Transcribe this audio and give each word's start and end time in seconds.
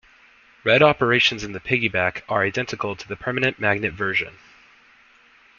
Read 0.63 0.81
operations 0.81 1.43
in 1.43 1.51
the 1.51 1.59
piggyback 1.59 2.23
are 2.27 2.41
identical 2.43 2.95
to 2.95 3.07
the 3.07 3.15
permanent 3.15 3.59
magnet 3.59 3.93
version. 3.93 4.33